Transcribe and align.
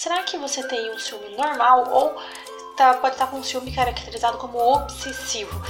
será 0.00 0.22
que 0.22 0.38
você 0.38 0.66
tem 0.66 0.90
um 0.94 0.98
ciúme 0.98 1.36
normal 1.36 1.84
ou 1.90 2.18
tá, 2.74 2.94
pode 2.94 3.16
estar 3.16 3.26
com 3.26 3.36
um 3.36 3.42
ciúme 3.42 3.70
caracterizado 3.70 4.38
como 4.38 4.56
obsessivo? 4.58 5.60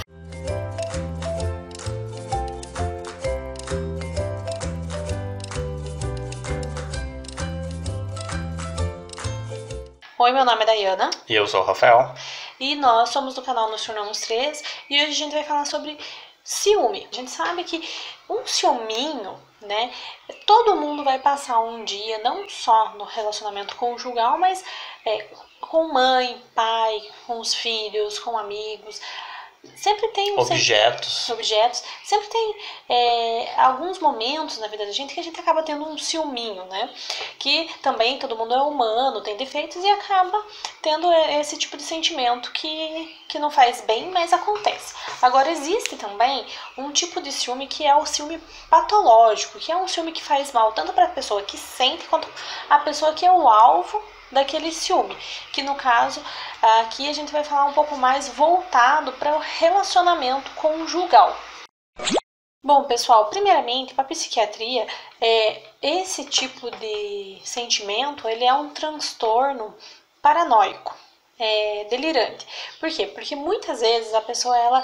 Oi, 10.17 10.31
meu 10.31 10.45
nome 10.45 10.63
é 10.63 10.65
Dayana. 10.65 11.09
E 11.27 11.35
eu 11.35 11.45
sou 11.45 11.59
o 11.61 11.65
Rafael. 11.65 12.15
E 12.57 12.75
nós 12.75 13.09
somos 13.09 13.35
do 13.35 13.41
canal 13.41 13.69
Nos 13.69 13.85
Tornamos 13.85 14.21
Três. 14.21 14.63
E 14.89 14.95
hoje 14.95 15.11
a 15.11 15.15
gente 15.15 15.33
vai 15.33 15.43
falar 15.43 15.65
sobre 15.65 15.97
ciúme. 16.43 17.07
A 17.11 17.15
gente 17.15 17.31
sabe 17.31 17.63
que 17.63 17.87
um 18.29 18.45
ciúminho, 18.45 19.39
né? 19.61 19.93
Todo 20.45 20.75
mundo 20.75 21.03
vai 21.03 21.19
passar 21.19 21.59
um 21.59 21.83
dia, 21.83 22.19
não 22.19 22.47
só 22.49 22.93
no 22.95 23.03
relacionamento 23.03 23.75
conjugal, 23.75 24.37
mas 24.37 24.63
é, 25.05 25.29
com 25.59 25.93
mãe, 25.93 26.41
pai, 26.55 27.01
com 27.27 27.39
os 27.39 27.53
filhos, 27.53 28.19
com 28.19 28.37
amigos 28.37 29.01
sempre 29.75 30.07
tem 30.09 30.37
objetos. 30.37 31.13
Sempre, 31.13 31.33
objetos. 31.33 31.83
Sempre 32.03 32.27
tem 32.27 32.55
é, 32.89 33.53
alguns 33.57 33.99
momentos 33.99 34.57
na 34.57 34.67
vida 34.67 34.85
da 34.85 34.91
gente 34.91 35.13
que 35.13 35.19
a 35.19 35.23
gente 35.23 35.39
acaba 35.39 35.63
tendo 35.63 35.87
um 35.87 35.97
ciúminho, 35.97 36.65
né? 36.65 36.89
Que 37.37 37.69
também 37.81 38.17
todo 38.17 38.35
mundo 38.35 38.53
é 38.53 38.61
humano, 38.61 39.21
tem 39.21 39.37
defeitos 39.37 39.83
e 39.83 39.89
acaba 39.89 40.43
tendo 40.81 41.11
esse 41.13 41.57
tipo 41.57 41.77
de 41.77 41.83
sentimento 41.83 42.51
que, 42.51 43.17
que 43.27 43.39
não 43.39 43.51
faz 43.51 43.81
bem, 43.81 44.09
mas 44.09 44.33
acontece. 44.33 44.95
Agora 45.21 45.49
existe 45.51 45.95
também 45.95 46.45
um 46.77 46.91
tipo 46.91 47.21
de 47.21 47.31
ciúme 47.31 47.67
que 47.67 47.85
é 47.85 47.95
o 47.95 48.05
ciúme 48.05 48.41
patológico, 48.69 49.59
que 49.59 49.71
é 49.71 49.77
um 49.77 49.87
ciúme 49.87 50.11
que 50.11 50.23
faz 50.23 50.51
mal 50.51 50.73
tanto 50.73 50.93
para 50.93 51.05
a 51.05 51.09
pessoa 51.09 51.43
que 51.43 51.57
sente 51.57 52.05
quanto 52.05 52.27
a 52.69 52.79
pessoa 52.79 53.13
que 53.13 53.25
é 53.25 53.31
o 53.31 53.47
alvo 53.47 54.01
daquele 54.31 54.71
ciúme, 54.71 55.15
que 55.51 55.61
no 55.61 55.75
caso 55.75 56.23
aqui 56.79 57.09
a 57.09 57.13
gente 57.13 57.31
vai 57.31 57.43
falar 57.43 57.65
um 57.65 57.73
pouco 57.73 57.97
mais 57.97 58.29
voltado 58.29 59.11
para 59.13 59.35
o 59.35 59.39
relacionamento 59.39 60.49
conjugal. 60.51 61.37
Bom, 62.63 62.83
pessoal, 62.83 63.25
primeiramente, 63.25 63.93
para 63.93 64.03
a 64.03 64.07
psiquiatria, 64.07 64.87
é, 65.19 65.63
esse 65.81 66.25
tipo 66.25 66.69
de 66.69 67.41
sentimento 67.43 68.27
ele 68.29 68.45
é 68.45 68.53
um 68.53 68.69
transtorno 68.69 69.75
paranoico, 70.21 70.95
é, 71.39 71.85
delirante. 71.89 72.45
Por 72.79 72.89
quê? 72.91 73.07
Porque 73.07 73.35
muitas 73.35 73.81
vezes 73.81 74.13
a 74.13 74.21
pessoa 74.21 74.55
ela 74.55 74.83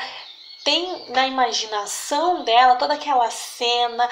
tem 0.63 1.09
na 1.09 1.25
imaginação 1.27 2.44
dela 2.44 2.75
toda 2.75 2.94
aquela 2.94 3.30
cena, 3.30 4.09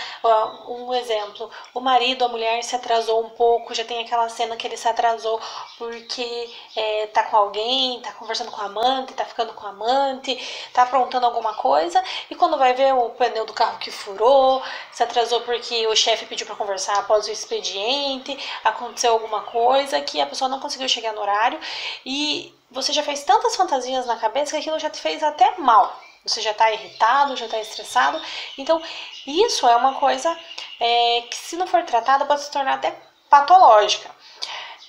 um 0.67 0.93
exemplo, 0.93 1.49
o 1.73 1.79
marido, 1.79 2.23
a 2.23 2.29
mulher 2.29 2.63
se 2.63 2.75
atrasou 2.75 3.25
um 3.25 3.29
pouco, 3.29 3.73
já 3.73 3.83
tem 3.83 3.99
aquela 4.03 4.29
cena 4.29 4.55
que 4.55 4.65
ele 4.65 4.77
se 4.77 4.87
atrasou 4.87 5.39
porque 5.77 6.49
é, 6.75 7.07
tá 7.07 7.23
com 7.23 7.37
alguém, 7.37 7.99
tá 8.01 8.13
conversando 8.13 8.51
com 8.51 8.61
a 8.61 8.65
amante, 8.65 9.13
tá 9.13 9.25
ficando 9.25 9.53
com 9.53 9.67
a 9.67 9.69
amante, 9.69 10.37
tá 10.73 10.83
aprontando 10.83 11.25
alguma 11.25 11.53
coisa, 11.55 12.01
e 12.29 12.35
quando 12.35 12.57
vai 12.57 12.73
ver 12.73 12.93
o 12.93 13.09
pneu 13.09 13.45
do 13.45 13.53
carro 13.53 13.77
que 13.77 13.91
furou, 13.91 14.61
se 14.91 15.03
atrasou 15.03 15.41
porque 15.41 15.85
o 15.87 15.95
chefe 15.95 16.25
pediu 16.25 16.45
para 16.45 16.55
conversar 16.55 16.97
após 16.99 17.27
o 17.27 17.31
expediente, 17.31 18.37
aconteceu 18.63 19.11
alguma 19.11 19.41
coisa 19.41 19.99
que 20.01 20.21
a 20.21 20.25
pessoa 20.25 20.49
não 20.49 20.59
conseguiu 20.59 20.87
chegar 20.87 21.13
no 21.13 21.21
horário 21.21 21.59
e 22.05 22.53
você 22.71 22.91
já 22.93 23.03
fez 23.03 23.23
tantas 23.23 23.55
fantasias 23.55 24.05
na 24.05 24.17
cabeça 24.17 24.51
que 24.51 24.57
aquilo 24.57 24.79
já 24.79 24.89
te 24.89 24.99
fez 24.99 25.21
até 25.21 25.57
mal 25.57 26.04
você 26.25 26.41
já 26.41 26.51
está 26.51 26.71
irritado, 26.71 27.37
já 27.37 27.45
está 27.45 27.59
estressado. 27.59 28.19
Então, 28.57 28.81
isso 29.27 29.67
é 29.67 29.75
uma 29.75 29.95
coisa 29.95 30.35
é, 30.79 31.21
que, 31.29 31.35
se 31.35 31.55
não 31.55 31.67
for 31.67 31.83
tratada, 31.83 32.25
pode 32.25 32.41
se 32.41 32.51
tornar 32.51 32.73
até 32.73 32.97
patológica. 33.29 34.09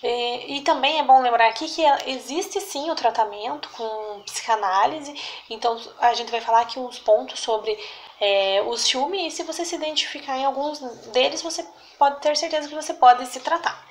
E, 0.03 0.57
e, 0.57 0.61
também 0.61 0.99
é 0.99 1.03
bom 1.03 1.21
lembrar 1.21 1.49
aqui 1.49 1.67
que 1.69 1.83
existe 2.07 2.61
sim 2.61 2.91
o 2.91 2.95
tratamento 2.95 3.69
com 3.71 4.23
psicanálise, 4.25 5.15
então 5.49 5.81
a 5.99 6.13
gente 6.13 6.31
vai 6.31 6.41
falar 6.41 6.61
aqui 6.61 6.79
uns 6.79 6.99
pontos 6.99 7.41
sobre 7.41 7.77
é, 8.21 8.63
o 8.67 8.77
ciúme 8.77 9.27
e 9.27 9.31
se 9.31 9.43
você 9.43 9.65
se 9.65 9.75
identificar 9.75 10.37
em 10.37 10.45
alguns 10.45 10.81
deles, 11.13 11.43
você 11.43 11.67
pode 11.99 12.21
ter 12.21 12.37
certeza 12.37 12.69
que 12.69 12.75
você 12.75 12.93
pode 12.93 13.27
se 13.27 13.41
tratar. 13.41 13.85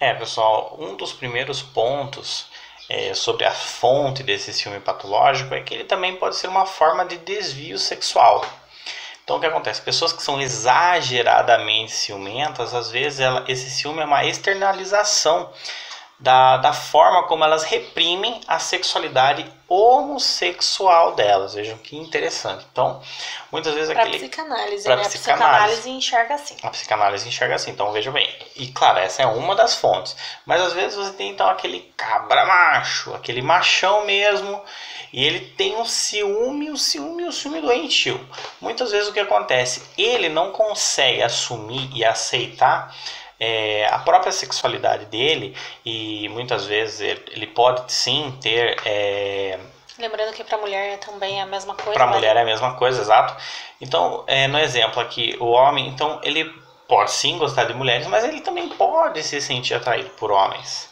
É, 0.00 0.12
pessoal, 0.14 0.76
um 0.78 0.96
dos 0.96 1.12
primeiros 1.12 1.62
pontos 1.62 2.46
é, 2.90 3.14
sobre 3.14 3.46
a 3.46 3.52
fonte 3.52 4.24
desse 4.24 4.52
ciúme 4.52 4.80
patológico 4.80 5.54
é 5.54 5.60
que 5.60 5.72
ele 5.72 5.84
também 5.84 6.16
pode 6.16 6.34
ser 6.34 6.48
uma 6.48 6.66
forma 6.66 7.04
de 7.04 7.18
desvio 7.18 7.78
sexual. 7.78 8.44
Então 9.22 9.36
o 9.36 9.40
que 9.40 9.46
acontece? 9.46 9.80
Pessoas 9.80 10.12
que 10.12 10.20
são 10.20 10.40
exageradamente 10.40 11.92
ciumentas, 11.92 12.74
às 12.74 12.90
vezes 12.90 13.20
ela, 13.20 13.44
esse 13.46 13.70
ciúme 13.70 14.00
é 14.00 14.04
uma 14.04 14.24
externalização 14.24 15.48
da, 16.20 16.58
da 16.58 16.72
forma 16.74 17.22
como 17.26 17.42
elas 17.42 17.64
reprimem 17.64 18.42
a 18.46 18.58
sexualidade 18.58 19.50
homossexual 19.66 21.14
delas. 21.14 21.54
Vejam 21.54 21.78
que 21.78 21.96
interessante. 21.96 22.66
Então, 22.70 23.00
muitas 23.50 23.72
vezes 23.72 23.90
pra 23.90 24.02
aquele. 24.02 24.18
Psicanálise, 24.18 24.84
pra 24.84 24.96
né? 24.96 25.02
psicanálise, 25.02 25.42
a 25.42 25.48
psicanálise 25.48 25.90
enxerga 25.90 26.34
assim. 26.34 26.56
A 26.62 26.70
psicanálise 26.70 27.28
enxerga 27.28 27.54
assim. 27.54 27.70
Então, 27.70 27.90
vejam 27.90 28.12
bem. 28.12 28.28
E 28.54 28.68
claro, 28.68 28.98
essa 28.98 29.22
é 29.22 29.26
uma 29.26 29.56
das 29.56 29.74
fontes. 29.74 30.14
Mas 30.44 30.60
às 30.60 30.74
vezes 30.74 30.96
você 30.96 31.12
tem 31.14 31.30
então 31.30 31.48
aquele 31.48 31.80
cabra 31.96 32.44
macho, 32.44 33.14
aquele 33.14 33.40
machão 33.40 34.04
mesmo. 34.04 34.62
E 35.12 35.24
ele 35.24 35.40
tem 35.40 35.74
um 35.76 35.84
ciúme, 35.84 36.70
um 36.70 36.76
ciúme, 36.76 37.24
um 37.24 37.32
ciúme 37.32 37.60
doentio. 37.60 38.20
Muitas 38.60 38.92
vezes 38.92 39.08
o 39.08 39.12
que 39.12 39.18
acontece? 39.18 39.82
Ele 39.98 40.28
não 40.28 40.52
consegue 40.52 41.22
assumir 41.22 41.90
e 41.92 42.04
aceitar 42.04 42.94
é, 43.40 43.86
a 43.86 43.98
própria 43.98 44.30
sexualidade 44.30 45.06
dele 45.06 45.56
e 45.84 46.28
muitas 46.28 46.66
vezes 46.66 47.00
ele 47.00 47.46
pode 47.46 47.90
sim 47.90 48.36
ter 48.40 48.76
é, 48.84 49.58
Lembrando 50.00 50.32
que 50.32 50.42
para 50.42 50.56
mulher 50.56 50.98
também 50.98 51.40
é 51.40 51.42
a 51.42 51.46
mesma 51.46 51.74
coisa. 51.74 51.92
Para 51.92 52.06
mulher 52.06 52.34
é 52.34 52.40
a 52.40 52.44
mesma 52.44 52.74
coisa, 52.74 53.02
exato. 53.02 53.36
Então, 53.78 54.24
é, 54.26 54.48
no 54.48 54.58
exemplo 54.58 55.00
aqui, 55.00 55.36
o 55.38 55.50
homem, 55.50 55.88
então 55.88 56.18
ele 56.24 56.50
pode 56.88 57.12
sim 57.12 57.36
gostar 57.36 57.64
de 57.64 57.74
mulheres, 57.74 58.06
mas 58.06 58.24
ele 58.24 58.40
também 58.40 58.66
pode 58.70 59.22
se 59.22 59.40
sentir 59.42 59.74
atraído 59.74 60.08
por 60.10 60.30
homens. 60.30 60.88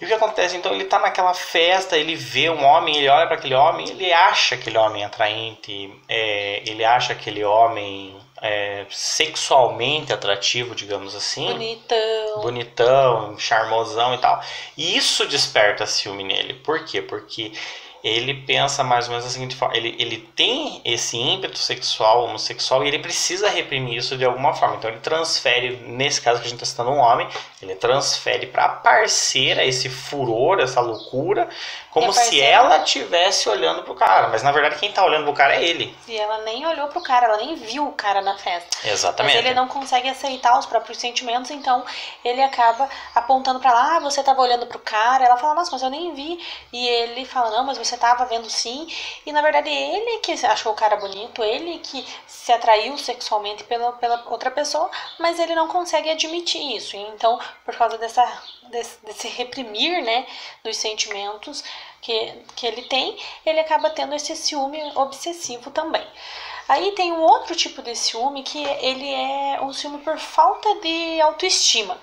E 0.00 0.04
o 0.04 0.08
que 0.08 0.12
acontece? 0.12 0.56
Então 0.56 0.72
ele 0.74 0.84
está 0.84 0.98
naquela 0.98 1.32
festa, 1.32 1.96
ele 1.96 2.16
vê 2.16 2.50
um 2.50 2.64
homem, 2.64 2.96
ele 2.96 3.08
olha 3.08 3.26
para 3.26 3.36
aquele 3.36 3.54
homem, 3.54 3.88
ele 3.88 4.12
acha 4.12 4.56
aquele 4.56 4.76
homem 4.76 5.04
atraente, 5.04 5.90
é, 6.08 6.62
ele 6.66 6.84
acha 6.84 7.12
aquele 7.12 7.44
homem 7.44 8.14
é, 8.42 8.86
sexualmente 8.90 10.12
atrativo, 10.12 10.74
digamos 10.74 11.14
assim. 11.14 11.46
Bonitão. 11.46 12.40
Bonitão, 12.42 13.38
charmosão 13.38 14.14
e 14.14 14.18
tal. 14.18 14.42
E 14.76 14.96
isso 14.96 15.26
desperta 15.26 15.86
ciúme 15.86 16.24
nele. 16.24 16.54
Por 16.54 16.84
quê? 16.84 17.00
Porque 17.00 17.52
ele 18.06 18.34
pensa 18.34 18.84
mais 18.84 19.06
ou 19.06 19.10
menos 19.10 19.24
da 19.24 19.30
seguinte 19.30 19.56
forma: 19.56 19.76
ele, 19.76 19.96
ele 19.98 20.18
tem 20.36 20.80
esse 20.84 21.16
ímpeto 21.16 21.58
sexual, 21.58 22.24
homossexual, 22.24 22.84
e 22.84 22.88
ele 22.88 23.00
precisa 23.00 23.48
reprimir 23.48 23.96
isso 23.96 24.16
de 24.16 24.24
alguma 24.24 24.54
forma. 24.54 24.76
Então 24.76 24.88
ele 24.88 25.00
transfere, 25.00 25.76
nesse 25.88 26.20
caso 26.20 26.40
que 26.40 26.46
a 26.46 26.50
gente 26.50 26.62
está 26.62 26.66
citando 26.66 26.90
um 26.90 27.00
homem, 27.00 27.28
ele 27.60 27.74
transfere 27.74 28.46
para 28.46 28.66
a 28.66 28.68
parceira 28.68 29.64
esse 29.64 29.88
furor, 29.88 30.60
essa 30.60 30.80
loucura, 30.80 31.48
como 31.90 32.12
se 32.12 32.40
ela 32.40 32.76
estivesse 32.78 33.48
olhando 33.48 33.82
pro 33.82 33.94
cara. 33.94 34.28
Mas 34.28 34.42
na 34.42 34.52
verdade 34.52 34.78
quem 34.78 34.90
está 34.90 35.04
olhando 35.04 35.24
pro 35.24 35.32
cara 35.32 35.56
é 35.56 35.64
ele. 35.64 35.96
E 36.06 36.16
ela 36.16 36.42
nem 36.44 36.64
olhou 36.64 36.86
pro 36.88 37.00
cara, 37.00 37.26
ela 37.26 37.38
nem 37.38 37.56
viu 37.56 37.88
o 37.88 37.92
cara 37.92 38.20
na 38.20 38.36
festa. 38.38 38.86
Exatamente. 38.86 39.34
Mas 39.34 39.44
ele 39.44 39.54
não 39.54 39.66
consegue 39.66 40.08
aceitar 40.08 40.56
os 40.58 40.66
próprios 40.66 40.98
sentimentos, 40.98 41.50
então 41.50 41.84
ele 42.24 42.42
acaba 42.42 42.88
apontando 43.14 43.58
para 43.58 43.72
lá, 43.72 43.96
ah, 43.96 44.00
você 44.00 44.20
estava 44.20 44.40
olhando 44.40 44.66
pro 44.66 44.78
cara. 44.78 45.24
Ela 45.24 45.36
fala, 45.36 45.54
nossa, 45.54 45.72
mas 45.72 45.82
eu 45.82 45.90
nem 45.90 46.14
vi. 46.14 46.38
E 46.72 46.86
ele 46.86 47.24
fala, 47.24 47.50
não, 47.50 47.64
mas 47.64 47.78
você 47.78 47.95
você 47.96 48.04
estava 48.04 48.26
vendo 48.26 48.48
sim, 48.48 48.86
e 49.24 49.32
na 49.32 49.40
verdade 49.42 49.70
ele 49.70 50.18
que 50.18 50.32
achou 50.46 50.72
o 50.72 50.76
cara 50.76 50.96
bonito, 50.96 51.42
ele 51.42 51.78
que 51.78 52.06
se 52.26 52.52
atraiu 52.52 52.96
sexualmente 52.98 53.64
pela, 53.64 53.92
pela 53.92 54.24
outra 54.28 54.50
pessoa, 54.50 54.90
mas 55.18 55.38
ele 55.40 55.54
não 55.54 55.68
consegue 55.68 56.10
admitir 56.10 56.76
isso. 56.76 56.96
Então, 56.96 57.40
por 57.64 57.74
causa 57.76 57.98
dessa, 57.98 58.24
desse, 58.64 59.04
desse 59.04 59.28
reprimir 59.28 60.02
né, 60.02 60.26
dos 60.62 60.76
sentimentos 60.76 61.64
que, 62.00 62.44
que 62.54 62.66
ele 62.66 62.82
tem, 62.82 63.18
ele 63.44 63.60
acaba 63.60 63.90
tendo 63.90 64.14
esse 64.14 64.36
ciúme 64.36 64.80
obsessivo 64.94 65.70
também. 65.70 66.06
Aí 66.68 66.92
tem 66.92 67.12
um 67.12 67.22
outro 67.22 67.54
tipo 67.54 67.80
de 67.80 67.94
ciúme 67.94 68.42
que 68.42 68.62
ele 68.62 69.08
é 69.08 69.60
um 69.62 69.72
ciúme 69.72 69.98
por 69.98 70.18
falta 70.18 70.80
de 70.80 71.20
autoestima. 71.20 71.98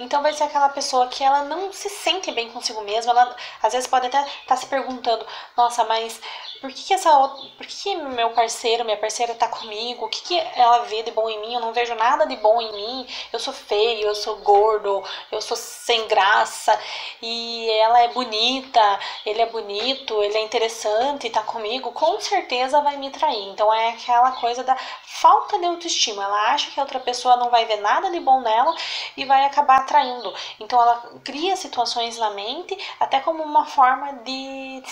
Então 0.00 0.22
vai 0.22 0.32
ser 0.32 0.44
aquela 0.44 0.70
pessoa 0.70 1.08
que 1.08 1.22
ela 1.22 1.44
não 1.44 1.70
se 1.72 1.90
sente 1.90 2.32
bem 2.32 2.50
consigo 2.50 2.80
mesma, 2.80 3.12
ela 3.12 3.36
às 3.62 3.72
vezes 3.74 3.86
pode 3.86 4.06
até 4.06 4.18
estar 4.20 4.42
tá 4.46 4.56
se 4.56 4.66
perguntando, 4.66 5.26
nossa, 5.54 5.84
mas 5.84 6.20
por 6.60 6.70
que, 6.70 6.84
que 6.84 6.94
essa 6.94 7.10
por 7.56 7.66
que, 7.66 7.76
que 7.76 7.96
meu 7.96 8.30
parceiro, 8.30 8.84
minha 8.84 8.96
parceira 8.96 9.34
tá 9.34 9.48
comigo? 9.48 10.04
O 10.04 10.08
que, 10.08 10.22
que 10.22 10.38
ela 10.54 10.80
vê 10.84 11.02
de 11.02 11.10
bom 11.10 11.28
em 11.28 11.40
mim? 11.40 11.54
Eu 11.54 11.60
não 11.60 11.72
vejo 11.72 11.94
nada 11.94 12.26
de 12.26 12.36
bom 12.36 12.60
em 12.60 12.72
mim. 12.72 13.06
Eu 13.32 13.38
sou 13.38 13.52
feio, 13.52 14.08
eu 14.08 14.14
sou 14.14 14.36
gordo, 14.36 15.02
eu 15.32 15.40
sou 15.40 15.56
sem 15.56 16.06
graça 16.06 16.78
e 17.22 17.70
ela 17.70 18.00
é 18.00 18.08
bonita, 18.08 19.00
ele 19.24 19.40
é 19.40 19.46
bonito, 19.46 20.22
ele 20.22 20.36
é 20.36 20.42
interessante, 20.42 21.30
tá 21.30 21.42
comigo, 21.42 21.92
com 21.92 22.20
certeza 22.20 22.80
vai 22.82 22.96
me 22.98 23.10
trair. 23.10 23.48
Então 23.48 23.72
é 23.72 23.90
aquela 23.90 24.32
coisa 24.32 24.62
da 24.62 24.76
falta 25.04 25.58
de 25.58 25.64
autoestima. 25.66 26.24
Ela 26.24 26.52
acha 26.52 26.70
que 26.70 26.78
a 26.78 26.82
outra 26.82 27.00
pessoa 27.00 27.36
não 27.36 27.50
vai 27.50 27.64
ver 27.64 27.76
nada 27.80 28.10
de 28.10 28.20
bom 28.20 28.40
nela 28.40 28.74
e 29.16 29.24
vai 29.24 29.44
acabar 29.44 29.86
atraindo. 29.90 30.32
Então 30.60 30.80
ela 30.80 31.02
cria 31.24 31.56
situações 31.56 32.16
na 32.16 32.30
mente 32.30 32.78
até 33.00 33.20
como 33.20 33.42
uma 33.42 33.66
forma 33.66 34.12
de 34.24 34.82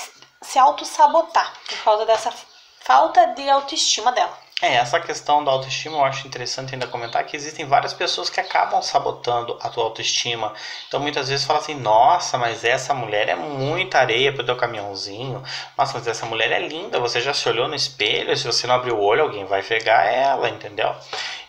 se 0.43 0.59
auto-sabotar 0.59 1.53
por 1.69 1.85
causa 1.85 2.05
dessa 2.06 2.33
falta 2.81 3.27
de 3.29 3.49
autoestima 3.49 4.11
dela. 4.12 4.37
É, 4.61 4.75
essa 4.75 4.99
questão 4.99 5.45
da 5.45 5.53
autoestima 5.53 5.99
eu 5.99 6.05
acho 6.05 6.27
interessante 6.27 6.75
ainda 6.75 6.89
comentar 6.89 7.25
que 7.25 7.37
existem 7.37 7.65
várias 7.65 7.95
pessoas 7.95 8.29
que 8.29 8.41
acabam 8.41 8.83
sabotando 8.83 9.57
a 9.61 9.69
tua 9.69 9.85
autoestima. 9.85 10.53
Então 10.89 10.99
muitas 10.99 11.29
vezes 11.29 11.47
fala 11.47 11.61
assim, 11.61 11.77
nossa, 11.77 12.37
mas 12.37 12.65
essa 12.65 12.93
mulher 12.93 13.29
é 13.29 13.37
muita 13.37 14.01
areia 14.01 14.33
pro 14.33 14.45
teu 14.45 14.57
caminhãozinho. 14.57 15.45
Nossa, 15.77 15.97
mas 15.97 16.09
essa 16.09 16.27
mulher 16.27 16.51
é 16.51 16.59
linda, 16.67 16.99
você 16.99 17.21
já 17.21 17.33
se 17.33 17.49
olhou 17.49 17.69
no 17.69 17.75
espelho, 17.77 18.37
se 18.37 18.47
você 18.47 18.67
não 18.67 18.75
abrir 18.75 18.91
o 18.91 19.01
olho, 19.01 19.23
alguém 19.23 19.45
vai 19.45 19.63
pegar 19.63 20.07
ela, 20.07 20.49
entendeu? 20.49 20.93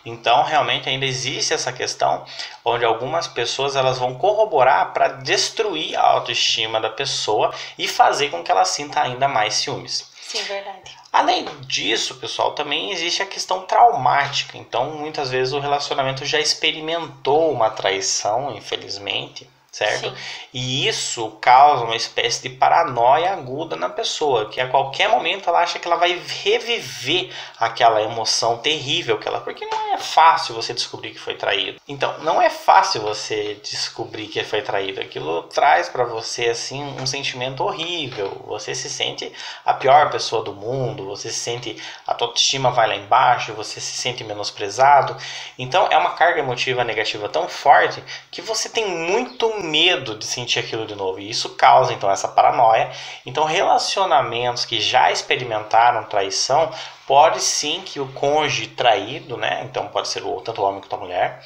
Então 0.06 0.44
realmente 0.44 0.88
ainda 0.88 1.04
existe 1.04 1.52
essa 1.52 1.72
questão 1.72 2.24
onde 2.64 2.84
algumas 2.84 3.26
pessoas 3.26 3.74
elas 3.74 3.98
vão 3.98 4.14
corroborar 4.14 4.92
para 4.92 5.08
destruir 5.08 5.96
a 5.96 6.02
autoestima 6.02 6.80
da 6.80 6.90
pessoa 6.90 7.52
e 7.76 7.88
fazer 7.88 8.30
com 8.30 8.44
que 8.44 8.52
ela 8.52 8.64
sinta 8.64 9.02
ainda 9.02 9.26
mais 9.26 9.54
ciúmes. 9.54 10.09
Sim, 10.30 10.44
verdade. 10.44 10.96
Além 11.12 11.44
disso, 11.62 12.14
pessoal, 12.14 12.52
também 12.52 12.92
existe 12.92 13.20
a 13.20 13.26
questão 13.26 13.66
traumática. 13.66 14.56
Então, 14.56 14.92
muitas 14.92 15.28
vezes 15.28 15.52
o 15.52 15.58
relacionamento 15.58 16.24
já 16.24 16.38
experimentou 16.38 17.50
uma 17.50 17.68
traição, 17.68 18.56
infelizmente 18.56 19.50
certo? 19.70 20.10
Sim. 20.10 20.16
E 20.52 20.88
isso 20.88 21.30
causa 21.40 21.84
uma 21.84 21.96
espécie 21.96 22.42
de 22.42 22.48
paranoia 22.48 23.32
aguda 23.32 23.76
na 23.76 23.88
pessoa, 23.88 24.48
que 24.48 24.60
a 24.60 24.68
qualquer 24.68 25.08
momento 25.08 25.48
ela 25.48 25.60
acha 25.60 25.78
que 25.78 25.86
ela 25.86 25.96
vai 25.96 26.20
reviver 26.42 27.30
aquela 27.58 28.02
emoção 28.02 28.58
terrível 28.58 29.18
que 29.18 29.28
ela, 29.28 29.40
porque 29.40 29.64
não 29.66 29.94
é 29.94 29.98
fácil 29.98 30.54
você 30.54 30.72
descobrir 30.72 31.10
que 31.10 31.20
foi 31.20 31.34
traído. 31.34 31.80
Então, 31.86 32.18
não 32.20 32.40
é 32.40 32.50
fácil 32.50 33.02
você 33.02 33.60
descobrir 33.62 34.28
que 34.28 34.42
foi 34.44 34.62
traído. 34.62 35.00
Aquilo 35.00 35.42
traz 35.44 35.88
para 35.88 36.04
você 36.04 36.46
assim 36.46 36.82
um 37.00 37.06
sentimento 37.06 37.62
horrível. 37.62 38.44
Você 38.46 38.74
se 38.74 38.88
sente 38.88 39.32
a 39.64 39.74
pior 39.74 40.10
pessoa 40.10 40.42
do 40.42 40.52
mundo, 40.52 41.06
você 41.06 41.28
se 41.30 41.38
sente 41.38 41.80
a 42.06 42.14
tua 42.14 42.28
autoestima 42.28 42.70
vai 42.70 42.88
lá 42.88 42.96
embaixo, 42.96 43.52
você 43.52 43.80
se 43.80 43.96
sente 43.96 44.24
menosprezado. 44.24 45.16
Então, 45.58 45.88
é 45.90 45.96
uma 45.96 46.12
carga 46.12 46.40
emotiva 46.40 46.84
negativa 46.84 47.28
tão 47.28 47.48
forte 47.48 48.02
que 48.30 48.40
você 48.40 48.68
tem 48.68 48.86
muito 48.86 49.59
medo 49.62 50.14
de 50.14 50.24
sentir 50.24 50.58
aquilo 50.58 50.86
de 50.86 50.94
novo. 50.94 51.18
E 51.18 51.30
isso 51.30 51.50
causa 51.50 51.92
então 51.92 52.10
essa 52.10 52.28
paranoia. 52.28 52.90
Então, 53.24 53.44
relacionamentos 53.44 54.64
que 54.64 54.80
já 54.80 55.10
experimentaram 55.10 56.04
traição, 56.04 56.70
pode 57.06 57.40
sim 57.40 57.82
que 57.84 58.00
o 58.00 58.06
cônjuge 58.12 58.68
traído, 58.68 59.36
né? 59.36 59.62
Então 59.64 59.88
pode 59.88 60.08
ser 60.08 60.22
o, 60.24 60.40
tanto 60.40 60.62
o 60.62 60.64
homem 60.64 60.80
quanto 60.80 60.94
a 60.94 60.98
mulher. 60.98 61.42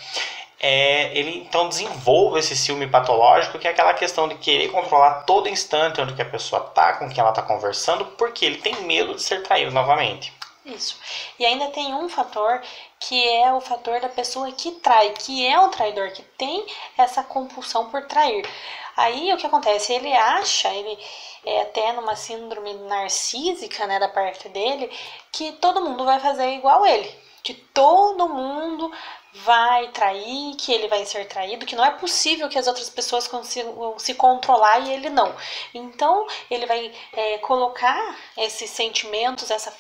É, 0.61 1.17
ele 1.17 1.43
então 1.47 1.69
desenvolve 1.69 2.39
esse 2.39 2.57
ciúme 2.57 2.87
patológico, 2.87 3.59
que 3.59 3.69
é 3.69 3.71
aquela 3.71 3.93
questão 3.93 4.27
de 4.27 4.37
querer 4.37 4.69
controlar 4.69 5.25
todo 5.25 5.49
instante 5.49 6.01
onde 6.01 6.15
que 6.15 6.23
a 6.23 6.25
pessoa 6.25 6.65
está, 6.69 6.95
com 6.95 7.09
quem 7.09 7.21
ela 7.21 7.31
está 7.31 7.43
conversando, 7.43 8.05
porque 8.05 8.45
ele 8.45 8.59
tem 8.59 8.83
medo 8.83 9.15
de 9.15 9.23
ser 9.23 9.43
traído 9.43 9.71
novamente. 9.73 10.33
Isso. 10.65 10.99
E 11.39 11.45
ainda 11.45 11.71
tem 11.71 11.95
um 11.95 12.09
fator 12.09 12.63
que 12.99 13.29
é 13.29 13.53
o 13.53 13.61
fator 13.61 14.01
da 14.01 14.09
pessoa 14.09 14.51
que 14.51 14.73
trai, 14.73 15.11
que 15.13 15.47
é 15.47 15.61
o 15.61 15.69
traidor, 15.69 16.11
que 16.13 16.23
tem 16.23 16.65
essa 16.97 17.23
compulsão 17.23 17.91
por 17.91 18.07
trair. 18.07 18.49
Aí 18.97 19.33
o 19.33 19.37
que 19.37 19.47
acontece? 19.47 19.93
Ele 19.93 20.13
acha, 20.13 20.73
ele 20.73 20.99
é 21.45 21.63
até 21.63 21.93
numa 21.93 22.17
síndrome 22.17 22.73
narcísica, 22.75 23.87
né, 23.87 23.99
da 23.99 24.09
parte 24.09 24.49
dele, 24.49 24.91
que 25.31 25.53
todo 25.53 25.83
mundo 25.83 26.05
vai 26.05 26.19
fazer 26.19 26.55
igual 26.55 26.87
ele, 26.87 27.15
que 27.43 27.53
todo 27.53 28.29
mundo 28.29 28.91
vai 29.35 29.89
trair, 29.89 30.55
que 30.57 30.73
ele 30.73 30.89
vai 30.89 31.05
ser 31.05 31.27
traído, 31.27 31.67
que 31.67 31.75
não 31.77 31.85
é 31.85 31.91
possível 31.91 32.49
que 32.49 32.59
as 32.59 32.69
outras 32.69 32.89
pessoas 32.89 33.27
consigam 33.27 33.99
se 33.99 34.15
controlar 34.15 34.79
e 34.79 34.93
ele 34.93 35.11
não. 35.11 35.35
Então 35.75 36.27
ele 36.51 36.65
vai 36.67 36.93
é, 37.13 37.39
colocar 37.39 38.17
esses 38.37 38.71
sentimentos, 38.71 39.51
essa 39.51 39.73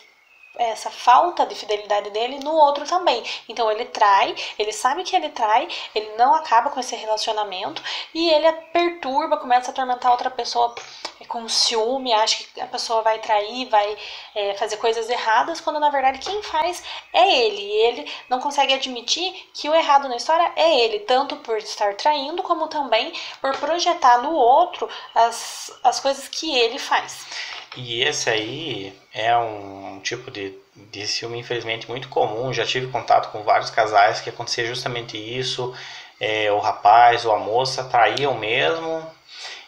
essa 0.57 0.91
falta 0.91 1.45
de 1.47 1.55
fidelidade 1.55 2.11
dele 2.11 2.39
no 2.41 2.53
outro 2.53 2.85
também. 2.87 3.23
Então 3.49 3.71
ele 3.71 3.85
trai, 3.87 4.35
ele 4.59 4.73
sabe 4.73 5.03
que 5.03 5.17
ele 5.17 5.29
trai, 5.31 5.69
ele 5.95 6.15
não 6.17 6.35
acaba 6.35 6.71
com 6.71 6.81
esse 6.81 6.95
relacionamento 6.95 7.83
e 8.15 8.31
ele 8.31 8.51
perturba, 8.73 9.37
começa 9.37 9.71
a 9.71 9.73
atormentar 9.73 10.13
outra 10.13 10.31
pessoa 10.31 10.75
com 11.29 11.49
ciúme, 11.49 12.13
acha 12.13 12.45
que 12.45 12.61
a 12.61 12.67
pessoa 12.67 13.03
vai 13.03 13.19
trair, 13.19 13.69
vai 13.69 13.97
é, 14.35 14.55
fazer 14.55 14.77
coisas 14.77 15.09
erradas, 15.09 15.61
quando 15.61 15.81
na 15.81 15.91
verdade 15.91 16.19
quem 16.19 16.43
faz 16.43 16.83
é 17.13 17.47
ele. 17.47 17.63
E 17.63 17.87
ele 17.87 18.13
não 18.29 18.41
consegue 18.41 18.75
admitir 18.75 19.33
que 19.55 19.69
o 19.69 19.75
errado 19.75 20.09
na 20.09 20.17
história 20.17 20.53
é 20.57 20.81
ele, 20.81 21.01
tanto 21.01 21.37
por 21.37 21.59
estar 21.59 21.95
traindo, 21.95 22.43
como 22.43 22.69
também 22.69 23.13
por 23.41 23.57
projetar 23.57 24.19
no 24.19 24.33
outro 24.33 24.89
as, 25.15 25.73
as 25.83 26.01
coisas 26.01 26.29
que 26.29 26.57
ele 26.57 26.79
faz. 26.79 27.27
E 27.77 28.03
esse 28.03 28.31
aí 28.31 28.99
é 29.13 29.37
um 29.37 30.01
tipo 30.03 30.31
de, 30.31 30.55
de 30.93 31.07
ciúme, 31.07 31.39
infelizmente, 31.39 31.89
muito 31.89 32.09
comum. 32.09 32.53
Já 32.53 32.65
tive 32.65 32.87
contato 32.89 33.31
com 33.31 33.43
vários 33.43 33.71
casais 33.71 34.21
que 34.21 34.31
acontecia 34.31 34.67
justamente 34.67 35.17
isso. 35.17 35.75
É, 36.21 36.51
o 36.53 36.59
rapaz 36.59 37.25
ou 37.25 37.35
a 37.35 37.39
moça 37.39 37.85
traíam 37.85 38.35
mesmo 38.35 39.05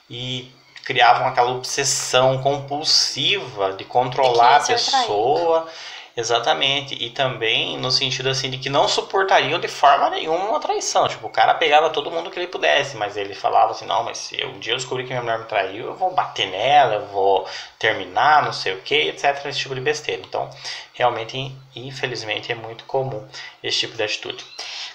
e 0.08 0.50
criavam 0.85 1.26
aquela 1.26 1.50
obsessão 1.50 2.41
compulsiva 2.41 3.73
de 3.73 3.85
controlar 3.85 4.56
a 4.56 4.67
pessoa. 4.67 5.62
Traído 5.62 5.95
Exatamente. 6.17 6.95
E 6.95 7.11
também 7.11 7.77
no 7.77 7.91
sentido 7.91 8.31
assim 8.31 8.49
de 8.49 8.57
que 8.57 8.71
não 8.71 8.89
suportariam 8.89 9.61
de 9.61 9.69
forma 9.69 10.09
nenhuma 10.09 10.49
uma 10.49 10.61
traição. 10.61 11.07
Tipo, 11.07 11.27
o 11.27 11.31
cara 11.31 11.53
pegava 11.55 11.91
todo 11.91 12.11
mundo 12.11 12.31
que 12.31 12.39
ele 12.39 12.47
pudesse, 12.47 12.97
mas 12.97 13.19
ele 13.19 13.35
falava 13.35 13.73
assim, 13.73 13.85
não, 13.85 14.03
mas 14.03 14.17
se 14.17 14.43
um 14.47 14.59
dia 14.59 14.73
eu 14.73 14.79
descobrir 14.79 15.05
que 15.05 15.11
minha 15.11 15.21
mulher 15.21 15.39
me 15.41 15.45
traiu, 15.45 15.87
eu 15.87 15.95
vou 15.95 16.11
bater 16.15 16.47
nela, 16.47 16.95
eu 16.95 17.07
vou 17.09 17.47
terminar, 17.79 18.43
não 18.43 18.53
sei 18.53 18.73
o 18.73 18.81
que, 18.81 18.95
etc. 18.95 19.45
Esse 19.45 19.59
tipo 19.59 19.75
de 19.75 19.81
besteira. 19.83 20.23
Então, 20.27 20.49
realmente, 20.95 21.53
infelizmente, 21.75 22.51
é 22.51 22.55
muito 22.55 22.85
comum 22.85 23.29
esse 23.63 23.81
tipo 23.81 23.95
de 23.95 24.03
atitude. 24.03 24.43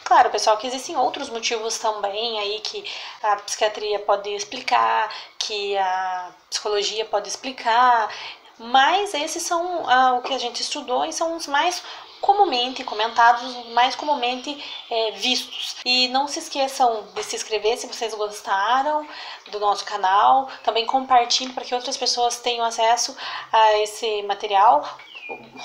Claro, 0.04 0.32
pessoal, 0.32 0.58
que 0.58 0.68
existem 0.68 0.98
outros 0.98 1.30
motivos 1.30 1.78
também 1.78 2.40
aí 2.40 2.60
que 2.62 2.84
a 3.22 3.36
psiquiatria 3.36 4.00
pode 4.00 4.30
explicar, 4.32 5.14
que 5.38 5.78
a 5.78 6.32
psicologia 6.50 7.06
pode 7.06 7.30
explicar, 7.30 8.10
mas 8.62 9.14
esses 9.14 9.44
são 9.44 9.90
ah, 9.90 10.14
o 10.14 10.22
que 10.22 10.34
a 10.34 10.38
gente 10.38 10.62
estudou 10.62 11.04
e 11.06 11.12
são 11.12 11.36
os 11.36 11.48
mais 11.48 11.84
comumente 12.22 12.84
comentados, 12.84 13.66
mais 13.70 13.96
comumente 13.96 14.64
é, 14.90 15.12
vistos. 15.12 15.76
E 15.84 16.08
não 16.10 16.28
se 16.28 16.40
esqueçam 16.40 17.08
de 17.16 17.24
se 17.24 17.36
inscrever 17.36 17.78
se 17.78 17.88
vocês 17.88 18.14
gostaram 18.14 19.06
do 19.50 19.60
nosso 19.60 19.84
canal. 19.84 20.48
Também 20.64 20.86
compartilhe 20.86 21.52
para 21.52 21.66
que 21.66 21.74
outras 21.74 21.98
pessoas 21.98 22.40
tenham 22.40 22.64
acesso 22.64 23.18
a 23.52 23.78
esse 23.80 24.22
material 24.24 24.88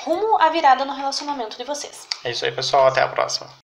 rumo 0.05 0.41
à 0.41 0.49
virada 0.49 0.85
no 0.85 0.95
relacionamento 0.95 1.57
de 1.57 1.65
vocês. 1.65 2.09
É 2.25 2.31
isso 2.31 2.45
aí, 2.45 2.53
pessoal. 2.53 2.87
Até 2.87 3.03
a 3.03 3.09
próxima. 3.09 3.66